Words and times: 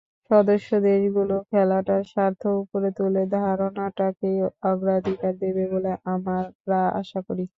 সদস্যদেশগুলো 0.31 1.35
খেলাটার 1.49 2.01
স্বার্থ 2.11 2.41
ওপরে 2.61 2.89
তুলে 2.97 3.21
ধরাটাকেই 3.33 4.37
অগ্রাধিকার 4.69 5.33
দেবে 5.43 5.63
বলে 5.73 5.91
আমরা 6.13 6.77
আশা 7.01 7.19
করি। 7.27 7.43